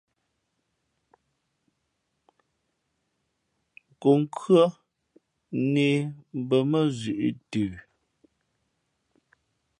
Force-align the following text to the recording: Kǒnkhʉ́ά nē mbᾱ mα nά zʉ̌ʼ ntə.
Kǒnkhʉ́ά 4.01 4.63
nē 5.73 5.87
mbᾱ 6.41 6.57
mα 6.71 6.79
nά 6.85 6.89
zʉ̌ʼ 6.97 7.21
ntə. 7.37 7.63